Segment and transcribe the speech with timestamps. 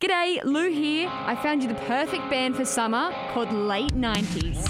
[0.00, 1.10] G'day, Lou here.
[1.12, 4.66] I found you the perfect band for summer called Late 90s.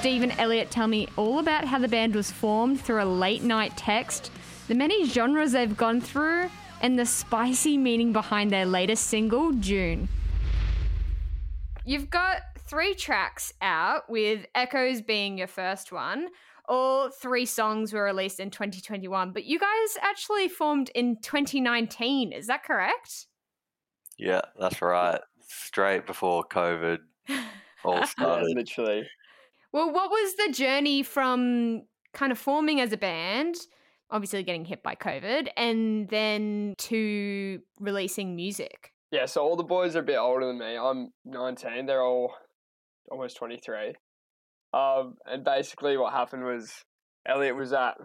[0.00, 3.44] Steve and Elliot tell me all about how the band was formed through a late
[3.44, 4.32] night text,
[4.66, 6.50] the many genres they've gone through,
[6.82, 10.08] and the spicy meaning behind their latest single, June.
[11.84, 16.30] You've got three tracks out, with Echoes being your first one.
[16.70, 22.30] All three songs were released in 2021, but you guys actually formed in 2019.
[22.32, 23.26] Is that correct?
[24.16, 25.20] Yeah, that's right.
[25.40, 26.98] Straight before COVID
[27.84, 28.54] all started.
[28.54, 29.02] literally.
[29.72, 31.82] Well, what was the journey from
[32.14, 33.56] kind of forming as a band,
[34.08, 38.92] obviously getting hit by COVID, and then to releasing music?
[39.10, 40.76] Yeah, so all the boys are a bit older than me.
[40.78, 41.86] I'm 19.
[41.86, 42.32] They're all
[43.10, 43.94] almost 23.
[44.72, 46.72] Um, and basically, what happened was
[47.26, 47.96] Elliot was at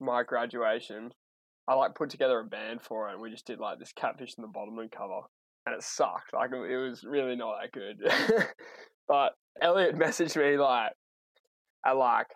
[0.00, 1.10] my graduation.
[1.66, 4.34] I like put together a band for it, and we just did like this Catfish
[4.36, 5.20] and the bottom Bottlemen cover,
[5.66, 6.32] and it sucked.
[6.34, 7.96] Like it was really not that good.
[9.08, 10.92] but Elliot messaged me like
[11.86, 12.26] at like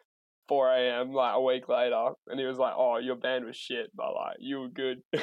[0.49, 1.13] 4 a.m.
[1.13, 4.37] like a week later, and he was like, "Oh, your band was shit, but like
[4.41, 5.03] you were good.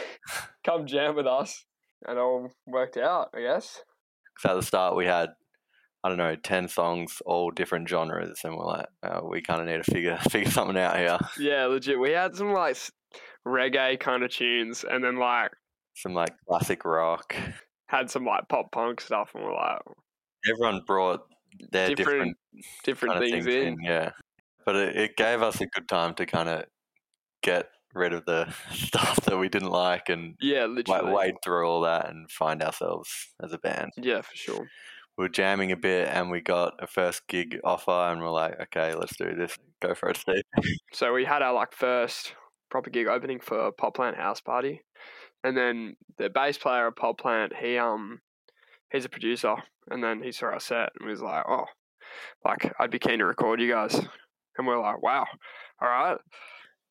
[0.65, 1.65] Come jam with us."
[2.07, 3.81] And it all worked out, I guess.
[4.39, 5.29] 'Cause at the start we had,
[6.05, 9.65] I don't know, ten songs, all different genres, and we're like, oh, we kind of
[9.65, 11.17] need to figure figure something out here.
[11.39, 11.99] Yeah, legit.
[11.99, 12.77] We had some like
[13.47, 15.49] reggae kind of tunes, and then like
[15.95, 17.35] Some like classic rock.
[17.87, 19.93] had some like pop punk stuff, and we're like oh.
[20.47, 21.21] Everyone brought
[21.71, 23.73] their different different, different, kind of things, things in.
[23.73, 24.11] in, yeah.
[24.63, 26.65] But it, it gave us a good time to kind of
[27.41, 31.13] get rid of the stuff that we didn't like and Yeah, like, literally.
[31.13, 33.09] wade through all that and find ourselves
[33.41, 33.91] as a band.
[33.97, 34.67] Yeah, for sure.
[35.17, 38.59] We were jamming a bit and we got a first gig offer and we're like,
[38.63, 39.57] okay, let's do this.
[39.81, 40.43] Go for it, Steve.
[40.93, 42.33] So we had our like first
[42.69, 44.81] proper gig opening for Pop Plant House Party,
[45.43, 48.19] and then the bass player of Pop Plant, he um,
[48.91, 49.55] he's a producer,
[49.91, 51.65] and then he saw our set and was like, oh,
[52.45, 53.95] like I'd be keen to record you guys,
[54.57, 55.25] and we're like, wow,
[55.81, 56.17] all right,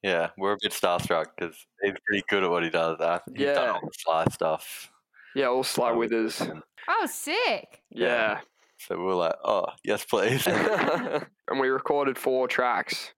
[0.02, 2.98] Yeah, we're a bit starstruck because he's pretty good at what he does.
[3.34, 3.72] He's done Yeah.
[3.72, 4.90] all the sly stuff.
[5.34, 6.42] Yeah, all Sly Withers,
[6.88, 7.80] Oh, sick.
[7.90, 8.40] yeah.
[8.78, 10.46] So we were like, oh, yes, please.
[10.46, 11.24] and
[11.58, 13.12] we recorded four tracks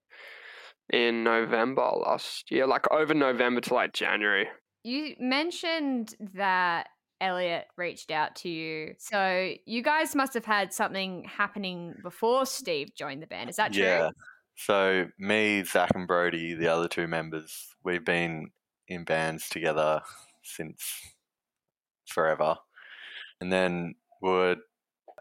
[0.93, 4.47] in November last year, like over November to like January.
[4.85, 6.87] You mentioned that
[7.21, 8.95] Elliot reached out to you.
[8.99, 13.51] So you guys must have had something happening before Steve joined the band.
[13.51, 13.83] Is that true?
[13.83, 14.11] yeah.
[14.59, 18.51] So me, Zach, and Brody, the other two members, we've been
[18.87, 20.03] in bands together
[20.45, 20.81] since
[22.09, 22.57] forever.
[23.41, 24.57] And then we're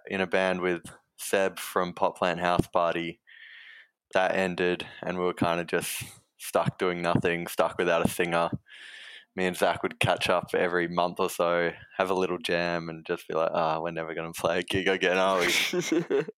[0.07, 0.81] in a band with
[1.17, 3.19] Seb from Pop Plant House Party.
[4.13, 6.03] That ended, and we were kind of just
[6.37, 8.49] stuck doing nothing, stuck without a singer.
[9.35, 13.05] Me and Zach would catch up every month or so, have a little jam, and
[13.05, 15.51] just be like, "Ah, we're never going to play a gig again, are we?"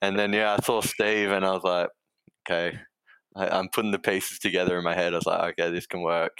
[0.00, 1.88] And then yeah, I saw Steve, and I was like,
[2.48, 2.78] okay,
[3.36, 5.12] I, I'm putting the pieces together in my head.
[5.12, 6.38] I was like, okay, this can work.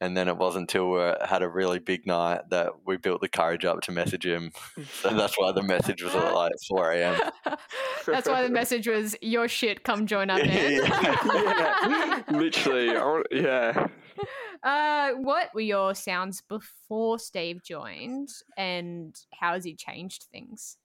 [0.00, 3.28] And then it wasn't until we had a really big night that we built the
[3.28, 4.52] courage up to message him.
[5.00, 7.20] So that's why the message was at like 4 a.m.
[8.06, 10.86] That's why the message was your shit, come join our band.
[10.86, 12.88] yeah, literally.
[12.88, 13.86] Want, yeah.
[14.62, 20.78] Uh, what were your sounds before Steve joined, and how has he changed things?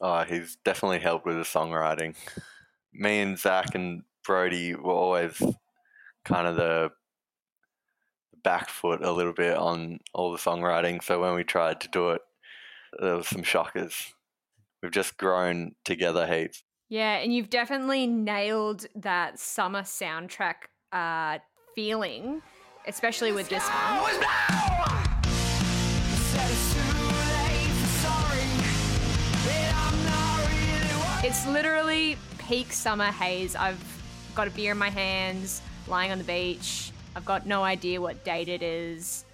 [0.00, 2.14] Oh, he's definitely helped with the songwriting.
[2.92, 5.40] Me and Zach and Brody were always
[6.24, 6.90] kind of the
[8.42, 11.02] back foot a little bit on all the songwriting.
[11.02, 12.22] So when we tried to do it,
[13.00, 14.14] there was some shockers.
[14.82, 16.62] We've just grown together heaps.
[16.88, 20.54] Yeah, and you've definitely nailed that summer soundtrack
[20.92, 21.38] uh,
[21.74, 22.42] feeling,
[22.86, 24.50] especially with this one.
[31.22, 33.54] It's literally peak summer haze.
[33.54, 33.78] I've
[34.34, 36.90] got a beer in my hands, lying on the beach.
[37.16, 39.24] I've got no idea what date it is.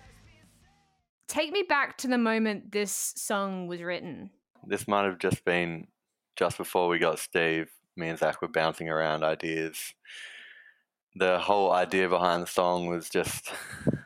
[1.29, 4.31] Take me back to the moment this song was written.
[4.67, 5.89] This might have just been
[6.37, 7.71] just before we got Steve.
[7.97, 9.95] Me and Zach were bouncing around ideas.
[11.15, 13.51] The whole idea behind the song was just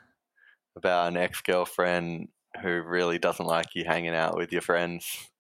[0.76, 2.28] about an ex girlfriend
[2.62, 5.30] who really doesn't like you hanging out with your friends.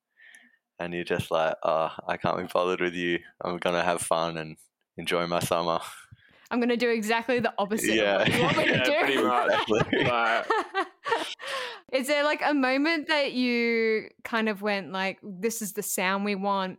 [0.78, 3.18] And you're just like, oh, I can't be bothered with you.
[3.40, 4.56] I'm going to have fun and
[4.96, 5.80] enjoy my summer.
[6.50, 8.22] I'm going to do exactly the opposite Yeah.
[8.22, 8.98] of what you want me to Yeah, do.
[9.00, 10.46] pretty much.
[11.92, 16.24] Is there like a moment that you kind of went like, this is the sound
[16.24, 16.78] we want?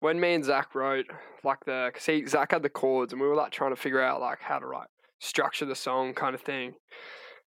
[0.00, 1.06] when me and Zach wrote,
[1.44, 4.02] like the, cause he, Zach had the chords and we were like trying to figure
[4.02, 4.88] out like how to write
[5.20, 6.74] structure the song kind of thing.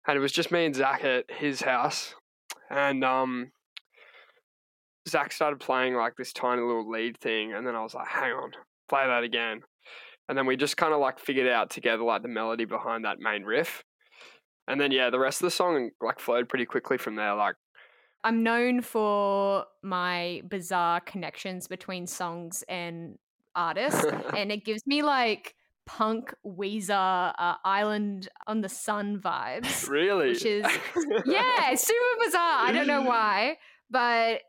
[0.06, 2.14] And it was just me and Zach at his house.
[2.68, 3.52] And um,
[5.08, 7.54] Zach started playing like this tiny little lead thing.
[7.54, 8.50] And then I was like, hang on,
[8.88, 9.62] play that again.
[10.28, 13.18] And then we just kind of like figured out together like the melody behind that
[13.18, 13.84] main riff.
[14.68, 17.34] And then, yeah, the rest of the song like flowed pretty quickly from there.
[17.34, 17.56] Like,
[18.24, 23.18] I'm known for my bizarre connections between songs and
[23.54, 24.04] artists,
[24.36, 25.54] and it gives me like
[25.86, 29.88] punk Weezer uh, Island on the Sun vibes.
[29.88, 30.28] really?
[30.28, 30.64] Which is,
[31.26, 32.66] yeah, super bizarre.
[32.66, 33.56] I don't know why,
[33.90, 34.40] but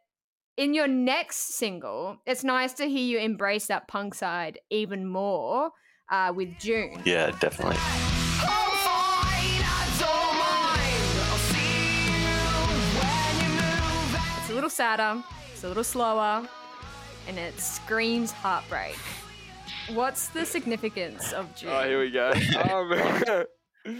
[0.57, 5.71] in your next single, it's nice to hear you embrace that punk side even more
[6.11, 7.01] uh, with June.
[7.05, 7.77] Yeah, definitely.
[14.41, 16.47] It's a little sadder, it's a little slower,
[17.27, 18.97] and it screams heartbreak.
[19.93, 21.71] What's the significance of June?
[21.71, 22.31] Oh, here we go.
[23.85, 23.95] Um,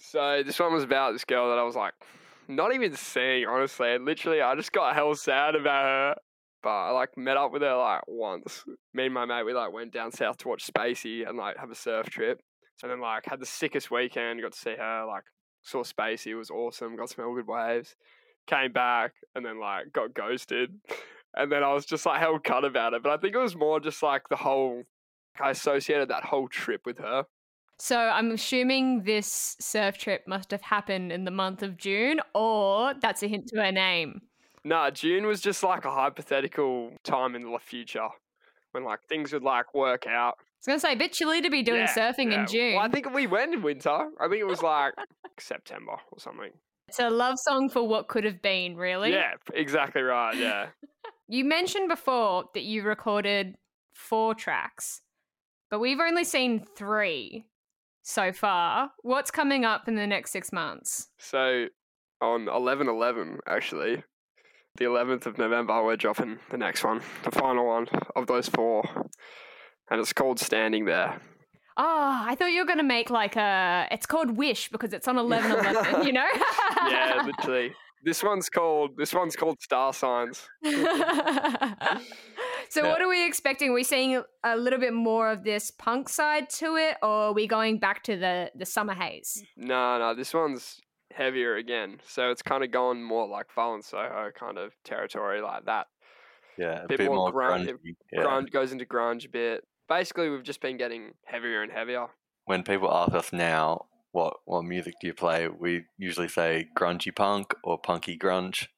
[0.00, 1.94] so this one was about this girl that I was like,
[2.48, 3.92] not even seeing, honestly.
[3.92, 6.14] And literally, I just got hell sad about her.
[6.62, 8.64] But I like met up with her like once.
[8.92, 11.70] Me and my mate, we like went down south to watch Spacey and like have
[11.70, 12.40] a surf trip.
[12.78, 14.42] So then like had the sickest weekend.
[14.42, 15.04] Got to see her.
[15.06, 15.24] Like
[15.62, 16.28] saw Spacey.
[16.28, 16.96] It was awesome.
[16.96, 17.94] Got some good waves.
[18.46, 20.70] Came back and then like got ghosted.
[21.38, 23.02] And then I was just like hell cut about it.
[23.02, 24.84] But I think it was more just like the whole.
[25.38, 27.26] I associated that whole trip with her.
[27.78, 32.94] So I'm assuming this surf trip must have happened in the month of June, or
[33.00, 34.22] that's a hint to her name.
[34.64, 38.08] Nah, June was just like a hypothetical time in the future
[38.72, 40.36] when like things would like work out.
[40.38, 42.40] I was gonna say a bit chilly to be doing Yeah, surfing yeah.
[42.40, 42.74] in June.
[42.74, 44.08] Well, I think we went in winter.
[44.18, 44.94] I think it was like
[45.38, 46.50] September or something.
[46.88, 49.12] It's a love song for what could have been, really.
[49.12, 50.36] Yeah, exactly right.
[50.36, 50.66] Yeah.
[51.28, 53.56] You mentioned before that you recorded
[53.94, 55.00] four tracks,
[55.72, 57.46] but we've only seen three
[58.06, 58.92] so far.
[59.02, 61.08] What's coming up in the next six months?
[61.18, 61.66] so
[62.22, 64.02] on 11 11, actually,
[64.76, 68.82] the 11th of November, we're dropping the next one, the final one of those four.
[69.90, 71.20] And it's called Standing There.
[71.76, 73.86] Oh, I thought you were going to make like a.
[73.90, 76.26] It's called Wish because it's on 11 11, you know?
[76.88, 77.72] Yeah, literally.
[78.04, 80.48] This one's called this one's called Star Signs.
[82.76, 82.90] so, Yeah.
[82.92, 83.70] what are we expecting?
[83.70, 87.32] Are we seeing a little bit more of this punk side to it, or are
[87.32, 89.42] we going back to the, the summer haze?
[89.56, 90.80] No, no, this one's
[91.12, 92.00] heavier again.
[92.06, 95.86] So it's kind of going more like Violent Soho kind of territory like that.
[96.58, 97.96] Yeah, a Bit bit, more more, grunge- grungy.
[98.12, 98.22] Yeah.
[98.24, 99.64] Grunge goes into grunge a bit.
[99.88, 102.06] Basically, we've just been getting heavier and heavier.
[102.44, 105.48] When people ask us now, what what music do you play?
[105.48, 108.68] We usually say grungy punk or punky grunge.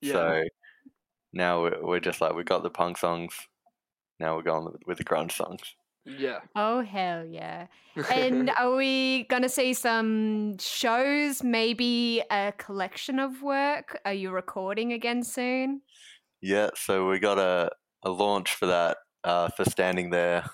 [0.00, 0.12] Yeah.
[0.12, 0.44] So
[1.34, 3.34] now we're, we're just like we got the punk songs.
[4.20, 5.74] Now we're going with, with the grunge songs.
[6.06, 6.40] Yeah.
[6.54, 7.66] Oh, hell yeah.
[8.12, 13.98] And are we going to see some shows, maybe a collection of work?
[14.04, 15.80] Are you recording again soon?
[16.40, 17.70] Yeah, so we got a,
[18.04, 20.44] a launch for that uh, for standing there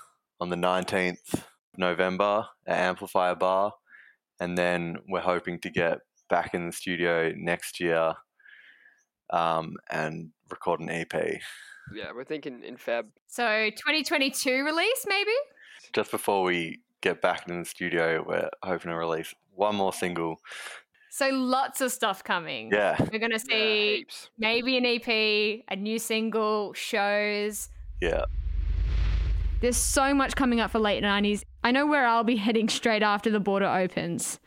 [0.40, 1.42] on the 19th
[1.76, 3.72] November at Amplifier Bar.
[4.38, 5.98] And then we're hoping to get
[6.28, 8.14] back in the studio next year
[9.32, 11.12] um, and record an EP.
[11.94, 13.04] yeah, we're thinking in Feb.
[13.26, 15.30] So 2022 release, maybe?
[15.92, 20.40] Just before we get back in the studio, we're hoping to release one more single.
[21.10, 22.70] So lots of stuff coming.
[22.72, 24.30] Yeah, We're going to see heaps.
[24.38, 25.08] maybe an EP,
[25.68, 27.68] a new single, shows.
[28.00, 28.24] yeah.
[29.60, 31.42] There's so much coming up for late 90s.
[31.62, 34.38] I know where I'll be heading straight after the border opens.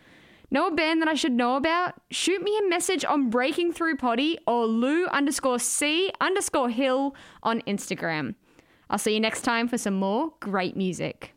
[0.53, 1.95] Know a band that I should know about?
[2.11, 7.61] Shoot me a message on Breaking Through Potty or Lou underscore C underscore Hill on
[7.61, 8.35] Instagram.
[8.87, 11.33] I'll see you next time for some more great music.